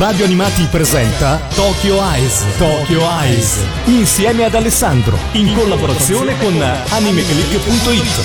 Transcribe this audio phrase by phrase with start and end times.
[0.00, 2.42] Radio Animati presenta Tokyo Eyes.
[2.56, 3.58] Tokyo Eyes.
[3.84, 5.18] Insieme ad Alessandro.
[5.32, 8.22] In collaborazione con animeclick.it.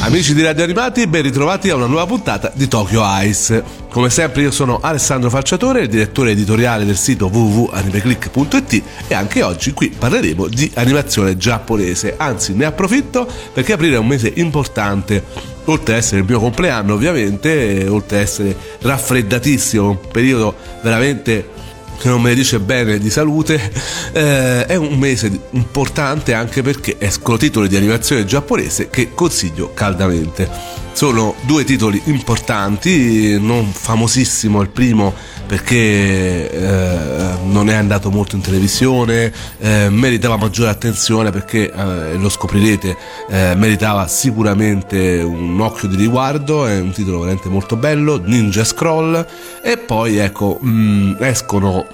[0.00, 3.62] Amici di Radio Animati, ben ritrovati a una nuova puntata di Tokyo Ice.
[3.88, 9.94] Come sempre io sono Alessandro Falciatore, direttore editoriale del sito www.animeclick.it e anche oggi qui
[9.96, 12.14] parleremo di animazione giapponese.
[12.16, 16.94] Anzi, ne approfitto perché aprire è un mese importante oltre ad essere il mio compleanno
[16.94, 21.52] ovviamente, oltre ad essere raffreddatissimo, un periodo veramente
[21.98, 23.60] che non me ne dice bene di salute,
[24.12, 30.83] eh, è un mese importante anche perché escono titoli di animazione giapponese che consiglio caldamente.
[30.94, 35.12] Sono due titoli importanti, non famosissimo il primo
[35.44, 42.28] perché eh, non è andato molto in televisione, eh, meritava maggiore attenzione perché, eh, lo
[42.28, 42.96] scoprirete,
[43.28, 49.26] eh, meritava sicuramente un occhio di riguardo, è un titolo veramente molto bello, Ninja Scroll
[49.62, 51.86] e poi ecco mh, mm, escono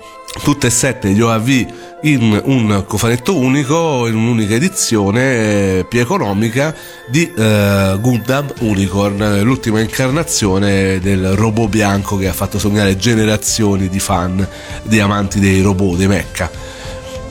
[0.42, 1.66] tutte e sette gli OAV
[2.02, 6.74] in un cofanetto unico, in un'unica edizione eh, più economica
[7.08, 14.00] di eh, Gundam Unicorn, l'ultima incarnazione del robot bianco che ha fatto sognare generazioni di
[14.00, 14.46] fan,
[14.82, 16.50] di amanti dei robot, dei mecha.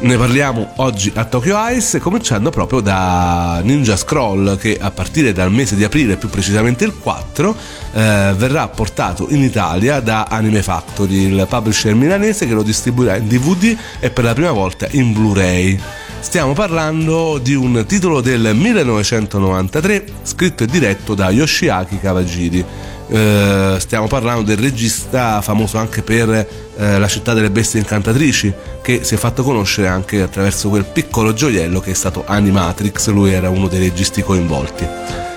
[0.02, 5.52] Ne parliamo oggi a Tokyo Ice, cominciando proprio da Ninja Scroll, che a partire dal
[5.52, 7.54] mese di aprile, più precisamente il 4,
[7.92, 13.28] eh, verrà portato in Italia da Anime Factory, il publisher milanese che lo distribuirà in
[13.28, 15.78] DVD e per la prima volta in Blu-ray.
[16.22, 22.66] Stiamo parlando di un titolo del 1993 scritto e diretto da Yoshiaki Kawajiri
[23.10, 29.04] eh, stiamo parlando del regista famoso anche per eh, La città delle bestie incantatrici, che
[29.04, 33.50] si è fatto conoscere anche attraverso quel piccolo gioiello che è stato Animatrix, lui era
[33.50, 35.29] uno dei registi coinvolti.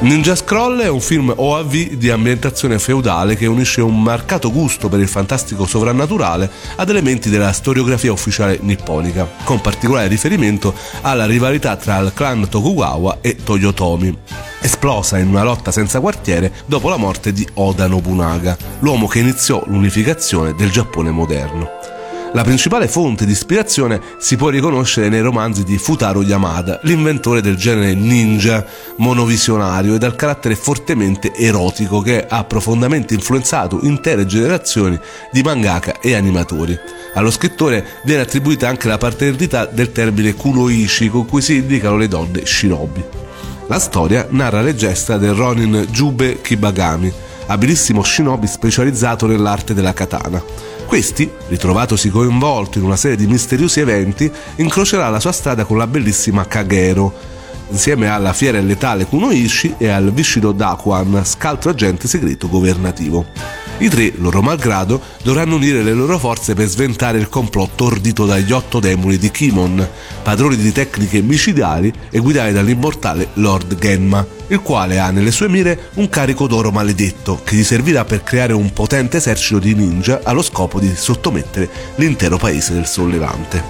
[0.00, 5.00] Ninja Scroll è un film OAV di ambientazione feudale che unisce un marcato gusto per
[5.00, 11.98] il fantastico sovrannaturale ad elementi della storiografia ufficiale nipponica, con particolare riferimento alla rivalità tra
[11.98, 14.16] il clan Tokugawa e Toyotomi,
[14.60, 19.64] esplosa in una lotta senza quartiere dopo la morte di Oda Nobunaga, l'uomo che iniziò
[19.66, 21.77] l'unificazione del Giappone moderno.
[22.34, 27.56] La principale fonte di ispirazione si può riconoscere nei romanzi di Futaro Yamada, l'inventore del
[27.56, 28.64] genere ninja
[28.96, 34.98] monovisionario e dal carattere fortemente erotico che ha profondamente influenzato intere generazioni
[35.32, 36.78] di mangaka e animatori.
[37.14, 42.08] Allo scrittore viene attribuita anche la paternità del termine kunoichi con cui si indicano le
[42.08, 43.04] donne shinobi.
[43.68, 47.12] La storia narra le gesta del Ronin Jube Kibagami,
[47.48, 50.42] abilissimo shinobi specializzato nell'arte della katana.
[50.86, 55.86] Questi, ritrovatosi coinvolto in una serie di misteriosi eventi, incrocerà la sua strada con la
[55.86, 57.12] bellissima Kagero,
[57.70, 63.57] insieme alla fiera letale Kunoishi e al Vishido Dakuan, scaltro agente segreto governativo.
[63.80, 68.50] I tre, loro malgrado, dovranno unire le loro forze per sventare il complotto ordito dagli
[68.50, 69.88] otto demoni di Kimon,
[70.22, 75.90] padroni di tecniche micidiali e guidati dall'immortale Lord Genma, il quale ha nelle sue mire
[75.94, 80.42] un carico d'oro maledetto che gli servirà per creare un potente esercito di ninja allo
[80.42, 83.62] scopo di sottomettere l'intero paese del Sollevante.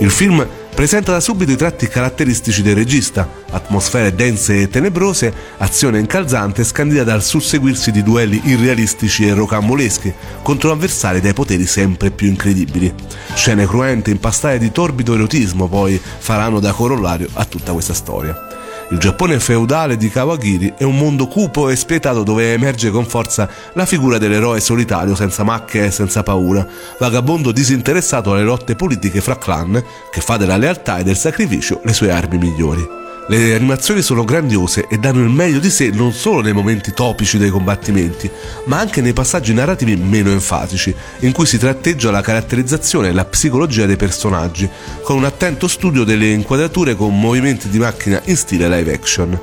[0.00, 0.44] Il film
[0.78, 7.02] presenta da subito i tratti caratteristici del regista, atmosfere dense e tenebrose, azione incalzante scandita
[7.02, 12.94] dal susseguirsi di duelli irrealistici e rocamboleschi contro avversari dai poteri sempre più incredibili.
[13.34, 18.47] Scene cruente impastate di torbido erotismo poi faranno da corollario a tutta questa storia.
[18.90, 23.46] Il Giappone feudale di Kawagiri è un mondo cupo e spietato dove emerge con forza
[23.74, 26.66] la figura dell'eroe solitario senza macchie e senza paura,
[26.98, 31.92] vagabondo disinteressato alle lotte politiche fra clan, che fa della lealtà e del sacrificio le
[31.92, 33.07] sue armi migliori.
[33.30, 37.36] Le animazioni sono grandiose e danno il meglio di sé non solo nei momenti topici
[37.36, 38.30] dei combattimenti,
[38.64, 43.26] ma anche nei passaggi narrativi meno enfatici, in cui si tratteggia la caratterizzazione e la
[43.26, 44.66] psicologia dei personaggi,
[45.02, 49.38] con un attento studio delle inquadrature con movimenti di macchina in stile live action.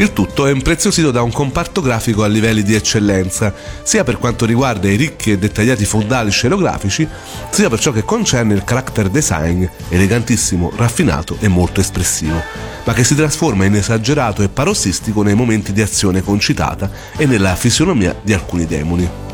[0.00, 4.46] Il tutto è impreziosito da un comparto grafico a livelli di eccellenza, sia per quanto
[4.46, 7.06] riguarda i ricchi e dettagliati fondali scenografici,
[7.50, 12.40] sia per ciò che concerne il character design, elegantissimo, raffinato e molto espressivo,
[12.84, 17.56] ma che si trasforma in esagerato e parossistico nei momenti di azione concitata e nella
[17.56, 19.27] fisionomia di alcuni demoni.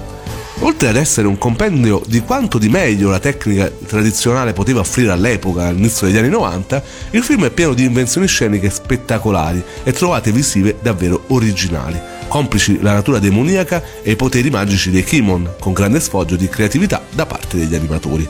[0.60, 5.66] Oltre ad essere un compendio di quanto di meglio la tecnica tradizionale poteva offrire all'epoca,
[5.66, 10.76] all'inizio degli anni 90, il film è pieno di invenzioni sceniche spettacolari e trovate visive
[10.80, 16.36] davvero originali, complici la natura demoniaca e i poteri magici dei Kimon, con grande sfoggio
[16.36, 18.26] di creatività da parte degli animatori.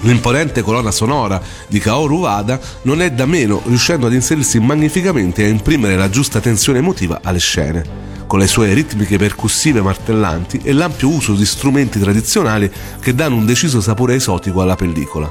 [0.00, 5.46] L'imponente colonna sonora di Kaoru Wada non è da meno, riuscendo ad inserirsi magnificamente e
[5.46, 10.72] a imprimere la giusta tensione emotiva alle scene con le sue ritmiche percussive martellanti e
[10.72, 12.70] l'ampio uso di strumenti tradizionali
[13.00, 15.30] che danno un deciso sapore esotico alla pellicola.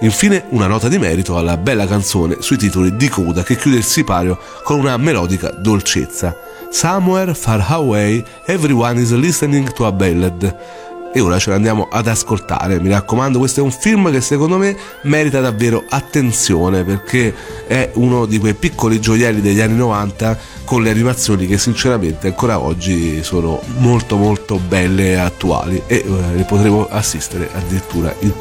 [0.00, 3.84] Infine una nota di merito alla bella canzone sui titoli di coda che chiude il
[3.84, 6.36] sipario con una melodica dolcezza.
[6.70, 12.80] Somewhere far away everyone is listening to a ballad e ora ce l'andiamo ad ascoltare.
[12.80, 17.34] Mi raccomando, questo è un film che secondo me merita davvero attenzione perché
[17.66, 22.58] è uno di quei piccoli gioielli degli anni 90 con le animazioni che sinceramente ancora
[22.58, 28.32] oggi sono molto molto belle e attuali e eh, potremo assistere addirittura in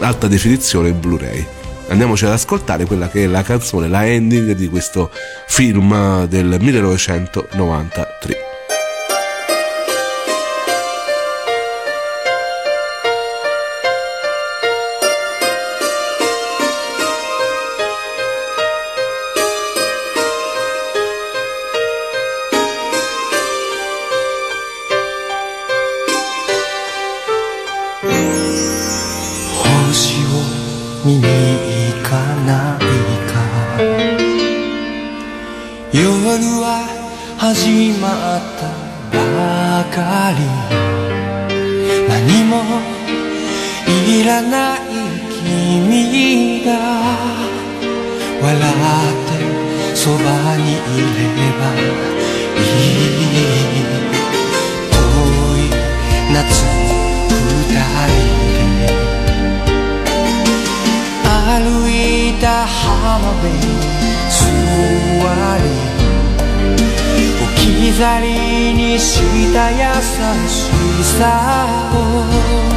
[0.00, 1.46] alta definizione in Blu-ray.
[1.88, 5.10] Andiamoci ad ascoltare quella che è la canzone, la ending di questo
[5.46, 8.51] film del 1993.
[68.02, 69.78] 置き去りにした優
[70.48, 72.71] しさを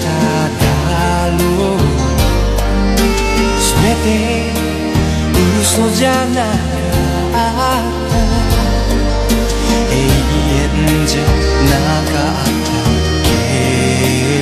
[0.00, 0.04] た
[0.60, 0.64] だ
[1.38, 1.42] ろ
[1.74, 1.78] う。
[3.58, 4.06] 全て
[5.60, 8.14] 嘘じゃなかった
[9.90, 11.74] 永遠じゃな
[12.12, 12.76] かった
[13.24, 13.28] け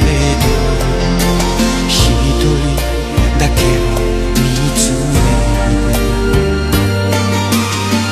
[0.00, 0.06] れ
[0.42, 0.44] ど
[1.88, 1.92] 一
[2.42, 2.46] 人
[3.38, 3.96] だけを
[4.34, 4.38] 見
[4.76, 4.78] つ
[5.12, 5.14] め。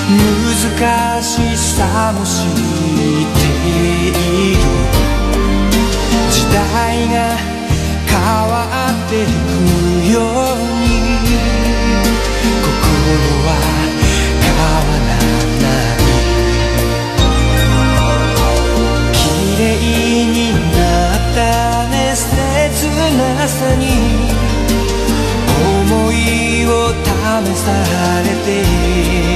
[0.08, 0.20] る
[0.78, 2.50] 難しさも知っ
[3.34, 4.81] ている。
[6.52, 7.16] 代が
[8.06, 8.14] 変
[8.50, 8.54] わ
[8.90, 9.28] っていく
[10.12, 10.24] よう
[10.80, 10.86] に
[12.62, 12.70] 心
[13.46, 13.50] は
[14.42, 15.10] 変わら
[15.62, 16.06] ない。
[19.12, 19.20] 綺
[19.58, 19.60] 麗
[20.26, 20.38] に
[20.72, 20.78] な
[21.16, 21.38] った
[21.88, 21.94] ね。
[22.14, 22.20] 切
[23.16, 23.82] なさに
[25.88, 26.14] 思い
[26.66, 26.70] を
[27.02, 27.06] 試
[27.56, 27.64] さ
[28.22, 28.50] れて。
[28.60, 29.31] いる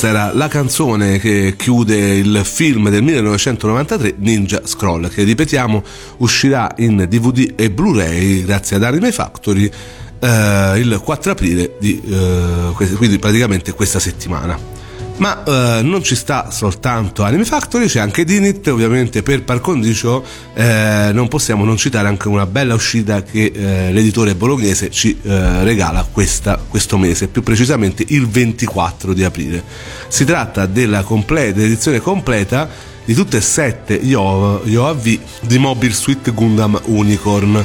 [0.00, 5.84] questa era la canzone che chiude il film del 1993 Ninja Scroll che ripetiamo
[6.18, 9.70] uscirà in DVD e Blu-ray grazie ad Anime Factory
[10.18, 14.79] eh, il 4 aprile di eh, quindi praticamente questa settimana.
[15.20, 20.24] Ma eh, non ci sta soltanto Anime Factory, c'è anche Dinit, ovviamente per par condicio
[20.54, 25.62] eh, non possiamo non citare anche una bella uscita che eh, l'editore bolognese ci eh,
[25.62, 29.62] regala questa, questo mese, più precisamente il 24 di aprile.
[30.08, 32.66] Si tratta della completa, edizione completa
[33.04, 37.62] di tutte e sette gli OAV di Mobile Suite Gundam Unicorn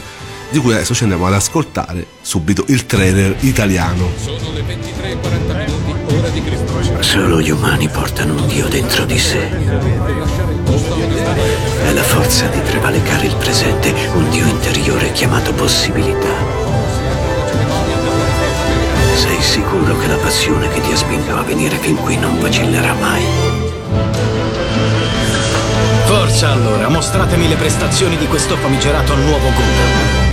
[0.51, 4.09] di cui adesso ci andiamo ad ascoltare subito il trailer italiano.
[4.21, 5.54] Sono le 23.40 ora di Cristo.
[7.05, 9.47] Solo gli umani portano un Dio dentro di sé.
[11.83, 16.33] È la forza di prevalicare il presente, un Dio interiore chiamato possibilità.
[19.13, 22.93] Sei sicuro che la passione che ti ha spinto a venire fin qui non vacillerà
[22.95, 23.23] mai?
[26.05, 30.24] Forza allora, mostratemi le prestazioni di questo famigerato nuovo Gundam.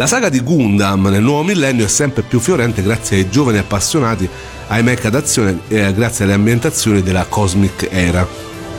[0.00, 4.26] La saga di Gundam nel nuovo millennio è sempre più fiorente grazie ai giovani appassionati
[4.68, 8.26] ai mecha d'azione e grazie alle ambientazioni della Cosmic Era.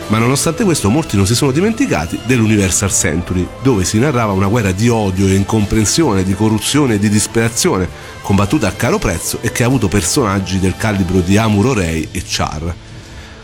[0.08, 4.72] Ma nonostante questo molti non si sono dimenticati dell'Universal Century, dove si narrava una guerra
[4.72, 7.88] di odio e incomprensione, di corruzione e di disperazione,
[8.24, 12.24] combattuta a caro prezzo e che ha avuto personaggi del calibro di Amuro Rei e
[12.26, 12.74] Char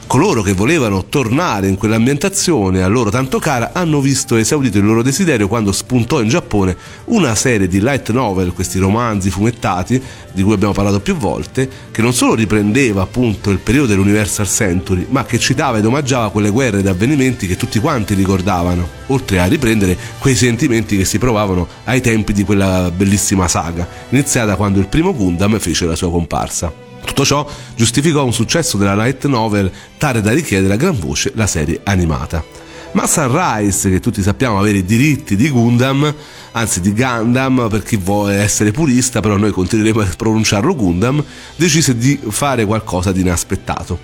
[0.07, 5.03] coloro che volevano tornare in quell'ambientazione a loro tanto cara hanno visto esaurito il loro
[5.03, 10.53] desiderio quando spuntò in Giappone una serie di light novel, questi romanzi fumettati di cui
[10.53, 15.39] abbiamo parlato più volte, che non solo riprendeva appunto il periodo dell'Universal Century, ma che
[15.39, 20.35] citava ed omaggiava quelle guerre ed avvenimenti che tutti quanti ricordavano, oltre a riprendere quei
[20.35, 25.59] sentimenti che si provavano ai tempi di quella bellissima saga, iniziata quando il primo Gundam
[25.59, 26.86] fece la sua comparsa.
[27.07, 31.47] Tutto ciò giustificò un successo della light novel tale da richiedere a gran voce la
[31.47, 32.43] serie animata.
[32.91, 36.13] Ma Sunrise, che tutti sappiamo avere i diritti di Gundam,
[36.51, 41.23] anzi di Gundam per chi vuole essere purista, però noi continueremo a pronunciarlo Gundam,
[41.55, 43.99] decise di fare qualcosa di inaspettato.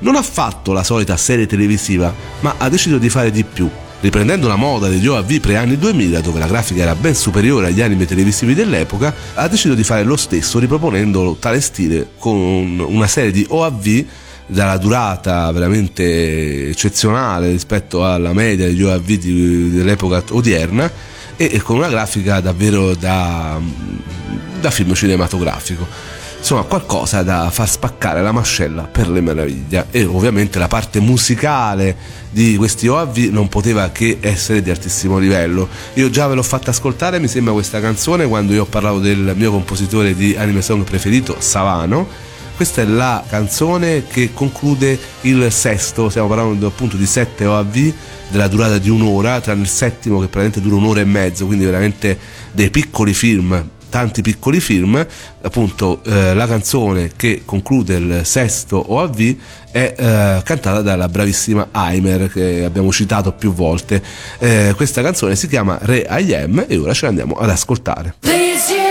[0.00, 4.46] Non ha fatto la solita serie televisiva, ma ha deciso di fare di più riprendendo
[4.46, 8.54] la moda degli OAV pre-anni 2000, dove la grafica era ben superiore agli anime televisivi
[8.54, 14.04] dell'epoca, ha deciso di fare lo stesso riproponendo tale stile con una serie di OAV
[14.46, 20.90] dalla durata veramente eccezionale rispetto alla media degli OAV di, dell'epoca odierna
[21.36, 23.60] e, con una grafica davvero da,
[24.60, 25.86] da film cinematografico
[26.50, 29.88] insomma qualcosa da far spaccare la mascella per le meraviglie.
[29.90, 31.94] E ovviamente la parte musicale
[32.30, 35.68] di questi OAV non poteva che essere di altissimo livello.
[35.94, 39.34] Io già ve l'ho fatta ascoltare mi sembra questa canzone quando io ho parlato del
[39.36, 42.08] mio compositore di anime song preferito Savano.
[42.56, 47.92] Questa è la canzone che conclude il sesto, stiamo parlando appunto di sette OAV
[48.30, 52.18] della durata di un'ora, tranne il settimo che praticamente dura un'ora e mezzo, quindi veramente
[52.52, 55.04] dei piccoli film tanti piccoli film,
[55.42, 59.36] appunto eh, la canzone che conclude il sesto OAV
[59.70, 64.02] è eh, cantata dalla bravissima Aimer che abbiamo citato più volte.
[64.38, 68.14] Eh, questa canzone si chiama Re I Am e ora ce l'andiamo ad ascoltare.
[68.58, 68.87] 葉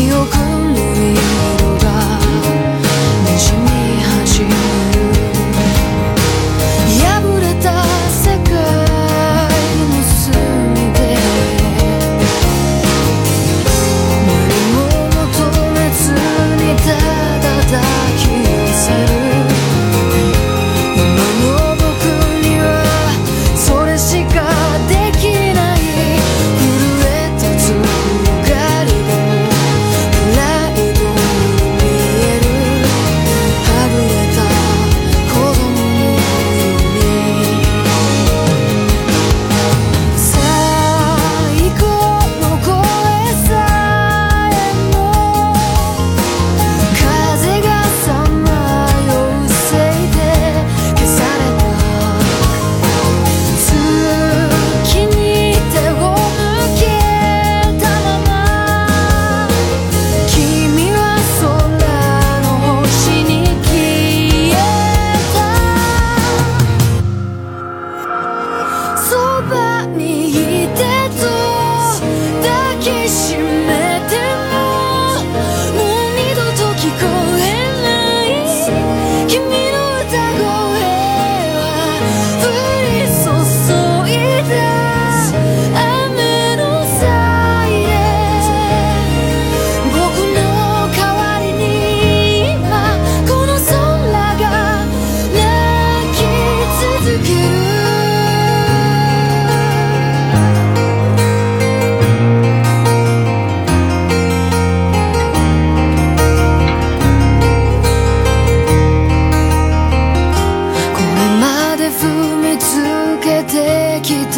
[0.00, 0.69] 你有空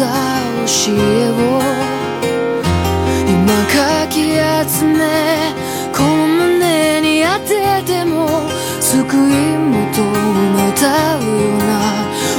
[0.03, 0.09] てきた
[0.65, 1.33] 教えを
[3.27, 4.15] 今かき
[4.69, 4.99] 集め
[5.93, 8.49] この胸に当てても
[8.81, 9.19] 救い
[9.57, 10.01] 求
[10.51, 10.81] めた
[11.15, 11.71] ような。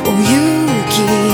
[0.05, 1.34] お勇気。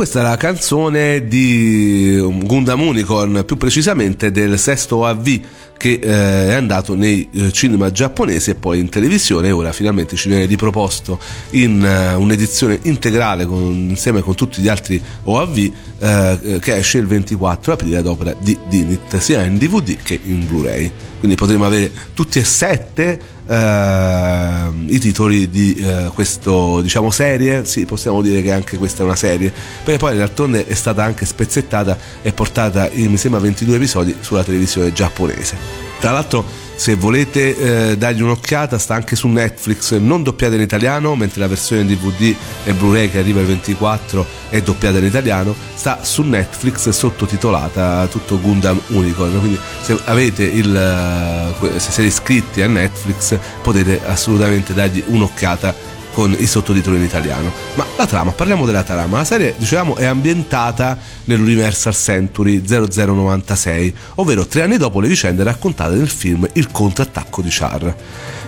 [0.00, 5.40] Questa è la canzone di Gundam Unicorn, più precisamente del sesto AV
[5.76, 10.16] che eh, è andato nei eh, cinema giapponesi e poi in televisione e ora finalmente
[10.16, 11.18] ci viene riproposto
[11.50, 17.06] in eh, un'edizione integrale con- insieme con tutti gli altri OAV eh, che esce il
[17.06, 20.90] 24 aprile ad opera di Dinit sia in DVD che in Blu-ray.
[21.18, 27.64] Quindi potremo avere tutti e sette eh, i titoli di eh, questo diciamo serie.
[27.64, 29.52] Sì possiamo dire che anche questa è una serie.
[29.82, 34.44] Perché poi d'altronde è stata anche spezzettata e portata in mi sembra 22 episodi sulla
[34.44, 35.56] televisione giapponese.
[35.98, 41.14] Tra l'altro se volete eh, dargli un'occhiata sta anche su Netflix non doppiata in italiano
[41.14, 46.02] mentre la versione DVD e Blu-ray che arriva il 24 è doppiata in italiano sta
[46.02, 49.40] su Netflix sottotitolata tutto Gundam Unicorn.
[49.40, 56.34] Quindi se avete il eh, se siete iscritti a Netflix potete assolutamente dargli un'occhiata con
[56.38, 57.50] i sottotitoli in italiano.
[57.74, 59.18] Ma la trama, parliamo della trama.
[59.18, 65.94] La serie, dicevamo, è ambientata nell'Universal Century 0096, ovvero tre anni dopo le vicende raccontate
[65.94, 67.94] nel film Il contrattacco di Char.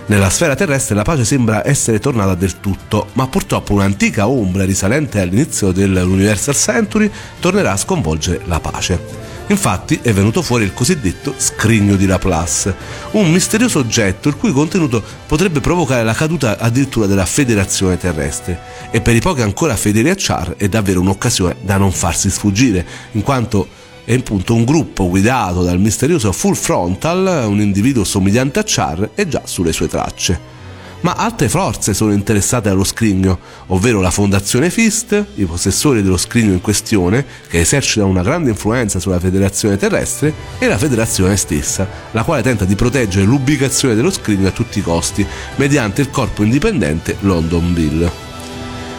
[0.05, 5.21] Nella sfera terrestre la pace sembra essere tornata del tutto, ma purtroppo un'antica ombra risalente
[5.21, 9.32] all'inizio dell'Universal Century tornerà a sconvolgere la pace.
[9.47, 12.73] Infatti è venuto fuori il cosiddetto scrigno di Laplace,
[13.11, 18.59] un misterioso oggetto il cui contenuto potrebbe provocare la caduta addirittura della federazione terrestre.
[18.89, 22.85] E per i pochi ancora fedeli a Char è davvero un'occasione da non farsi sfuggire,
[23.11, 23.67] in quanto
[24.05, 29.27] è appunto un gruppo guidato dal misterioso Full Frontal, un individuo somigliante a Char, è
[29.27, 30.62] già sulle sue tracce.
[31.03, 33.37] Ma altre forze sono interessate allo scrigno,
[33.67, 38.99] ovvero la Fondazione FIST, i possessori dello scrigno in questione, che esercitano una grande influenza
[38.99, 44.47] sulla Federazione terrestre, e la Federazione stessa, la quale tenta di proteggere l'ubicazione dello scrigno
[44.47, 48.32] a tutti i costi, mediante il corpo indipendente London Bill.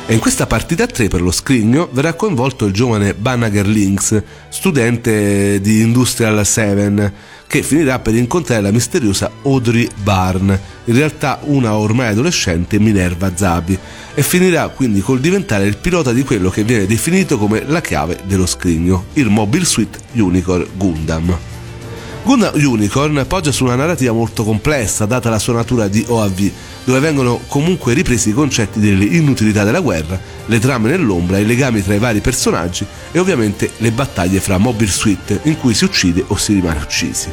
[0.07, 4.23] E in questa partita a tre per lo scrigno verrà coinvolto il giovane Banagher Lynx,
[4.51, 7.13] studente di Industrial 7,
[7.47, 13.79] che finirà per incontrare la misteriosa Audrey Barn, in realtà una ormai adolescente Minerva Zabi,
[14.13, 18.19] e finirà quindi col diventare il pilota di quello che viene definito come la chiave
[18.25, 21.54] dello scrigno, il Mobile Suite Unicorn Gundam.
[22.25, 26.51] Gundam Unicorn poggia su una narrativa molto complessa, data la sua natura di OAV,
[26.85, 31.93] dove vengono comunque ripresi i concetti dell'inutilità della guerra, le trame nell'ombra, i legami tra
[31.93, 36.37] i vari personaggi e ovviamente le battaglie fra Mobile Suite in cui si uccide o
[36.37, 37.29] si rimane uccisi.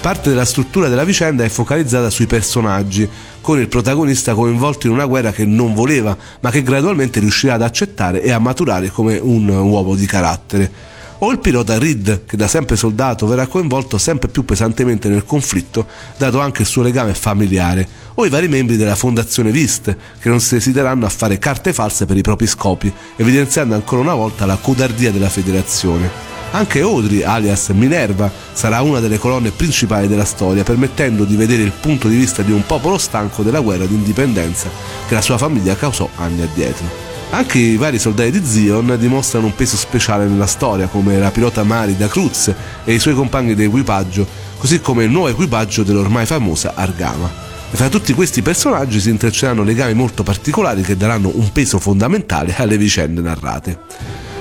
[0.00, 3.08] Parte della struttura della vicenda è focalizzata sui personaggi,
[3.40, 7.62] con il protagonista coinvolto in una guerra che non voleva, ma che gradualmente riuscirà ad
[7.62, 10.90] accettare e a maturare come un uomo di carattere
[11.24, 15.86] o il pilota Reed, che da sempre soldato verrà coinvolto sempre più pesantemente nel conflitto,
[16.16, 20.40] dato anche il suo legame familiare, o i vari membri della fondazione Vist, che non
[20.40, 24.58] si esiteranno a fare carte false per i propri scopi, evidenziando ancora una volta la
[24.60, 26.10] codardia della federazione.
[26.50, 31.72] Anche Audrey, alias Minerva, sarà una delle colonne principali della storia, permettendo di vedere il
[31.72, 34.68] punto di vista di un popolo stanco della guerra d'indipendenza
[35.06, 37.11] che la sua famiglia causò anni addietro.
[37.34, 41.64] Anche i vari soldati di Zion dimostrano un peso speciale nella storia, come la pilota
[41.64, 42.52] Marida Cruz
[42.84, 44.26] e i suoi compagni di equipaggio,
[44.58, 47.30] così come il nuovo equipaggio dell'ormai famosa Argama.
[47.70, 52.54] E fra tutti questi personaggi si intrecceranno legami molto particolari che daranno un peso fondamentale
[52.58, 53.78] alle vicende narrate.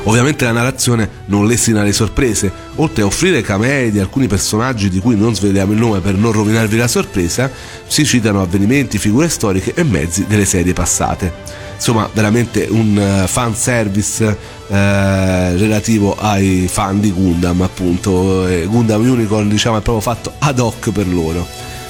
[0.03, 4.99] Ovviamente la narrazione non lesina le sorprese, oltre a offrire camei di alcuni personaggi di
[4.99, 7.49] cui non sveliamo il nome per non rovinarvi la sorpresa,
[7.87, 13.55] si citano avvenimenti, figure storiche e mezzi delle serie passate insomma veramente un uh, fan
[13.55, 14.23] service
[14.67, 18.47] eh, relativo ai fan di Gundam appunto.
[18.47, 21.45] E Gundam Unicorn diciamo è proprio fatto ad hoc per loro.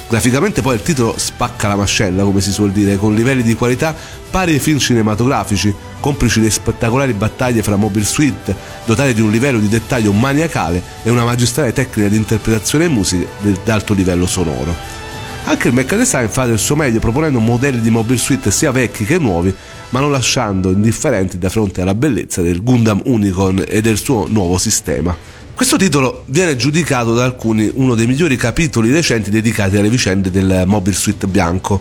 [0.08, 3.94] Graficamente poi il titolo spacca la mascella come si suol dire con livelli di qualità
[4.30, 9.58] pari ai film cinematografici complici le spettacolari battaglie fra Mobile Suite dotate di un livello
[9.58, 13.26] di dettaglio maniacale e una magistrale tecnica di interpretazione e musica
[13.64, 15.01] d'alto livello sonoro
[15.44, 19.04] anche il Mecha Design fa del suo meglio proponendo modelli di Mobile Suite sia vecchi
[19.04, 19.54] che nuovi,
[19.90, 24.56] ma non lasciando indifferenti da fronte alla bellezza del Gundam Unicorn e del suo nuovo
[24.58, 25.14] sistema.
[25.54, 30.62] Questo titolo viene giudicato da alcuni uno dei migliori capitoli recenti dedicati alle vicende del
[30.66, 31.80] Mobile Suite bianco.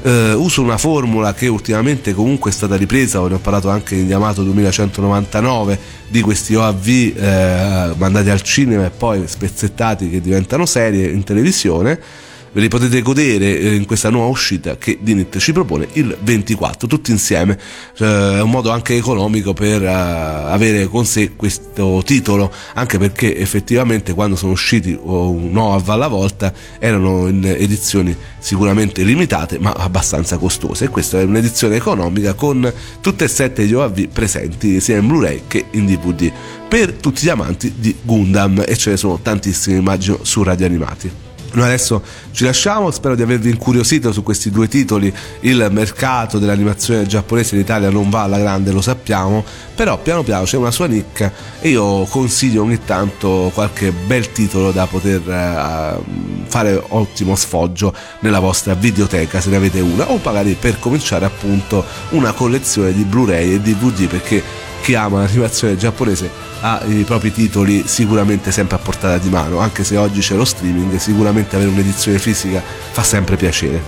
[0.00, 4.06] Uh, uso una formula che ultimamente comunque è stata ripresa, ne ho parlato anche in
[4.06, 11.08] Yamato 2199 di questi OAV eh, mandati al cinema e poi spezzettati che diventano serie
[11.08, 15.88] in televisione ve li potete godere eh, in questa nuova uscita che Dinit ci propone
[15.92, 17.58] il 24 tutti insieme.
[17.96, 24.14] È un modo anche economico per uh, avere con sé questo titolo anche perché effettivamente
[24.14, 30.86] quando sono usciti un OAV alla volta erano in edizioni sicuramente limitate ma abbastanza costose.
[30.86, 35.42] E questa è un'edizione economica con tutte e sette gli OAV presenti sia in Blu-ray
[35.46, 36.30] che in DVD
[36.68, 41.27] per tutti gli amanti di Gundam e ce ne sono tantissimi immagino su Radio Animati
[41.52, 45.12] noi adesso ci lasciamo, spero di avervi incuriosito su questi due titoli.
[45.40, 50.44] Il mercato dell'animazione giapponese in Italia non va alla grande, lo sappiamo, però piano piano
[50.44, 56.02] c'è una sua nicchia e io consiglio ogni tanto qualche bel titolo da poter uh,
[56.46, 61.84] fare ottimo sfoggio nella vostra videoteca se ne avete una o magari per cominciare appunto
[62.10, 64.42] una collezione di Blu-ray e DVD perché
[64.88, 66.30] chi ama l'animazione giapponese
[66.62, 70.46] ha i propri titoli sicuramente sempre a portata di mano, anche se oggi c'è lo
[70.46, 73.82] streaming, sicuramente avere un'edizione fisica fa sempre piacere.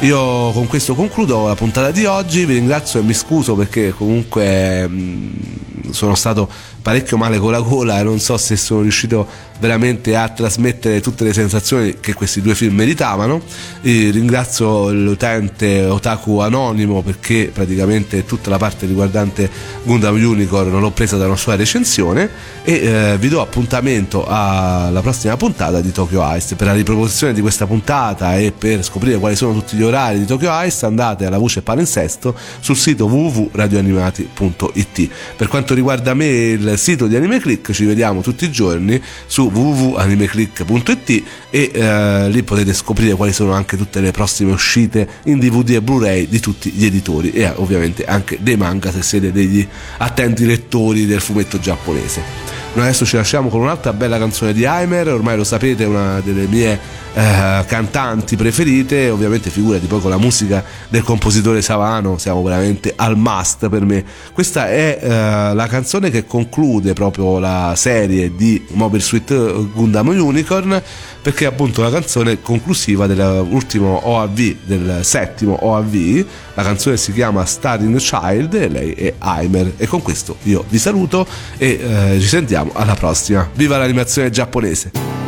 [0.00, 4.88] Io con questo concludo la puntata di oggi, vi ringrazio e mi scuso perché comunque
[4.88, 5.32] mh,
[5.90, 6.48] sono stato
[6.82, 9.26] parecchio male con la gola e non so se sono riuscito
[9.58, 13.40] veramente a trasmettere tutte le sensazioni che questi due film meritavano.
[13.82, 19.50] E ringrazio l'utente Otaku Anonimo perché praticamente tutta la parte riguardante
[19.82, 22.30] Gundam Unicorn l'ho presa da una sua recensione
[22.62, 26.54] e eh, vi do appuntamento alla prossima puntata di Tokyo Ice.
[26.54, 30.26] Per la riproposizione di questa puntata e per scoprire quali sono tutti gli orari di
[30.26, 35.10] Tokyo Ice andate alla voce palinsesto sul sito www.radioanimati.it.
[35.36, 39.50] Per quanto riguarda me il sito di Anime Click ci vediamo tutti i giorni su
[39.52, 45.70] www.animeclick.it e eh, lì potete scoprire quali sono anche tutte le prossime uscite in DVD
[45.70, 49.66] e Blu-ray di tutti gli editori e ovviamente anche dei manga se siete degli
[49.98, 52.57] attenti lettori del fumetto giapponese.
[52.78, 56.46] Noi adesso ci lasciamo con un'altra bella canzone di Heimer, ormai lo sapete, una delle
[56.46, 56.78] mie
[57.12, 63.16] eh, cantanti preferite, ovviamente figurati poi con la musica del compositore Savano, siamo veramente al
[63.16, 64.04] must per me.
[64.32, 65.08] Questa è eh,
[65.54, 69.34] la canzone che conclude proprio la serie di Mobile Suit
[69.72, 70.80] Gundam Unicorn,
[71.20, 77.44] perché è appunto la canzone conclusiva dell'ultimo OAV, del settimo OAV, la canzone si chiama
[77.44, 82.26] Starring Child e lei è Heimer e con questo io vi saluto e eh, ci
[82.26, 83.48] sentiamo alla prossima.
[83.54, 85.27] Viva l'animazione giapponese!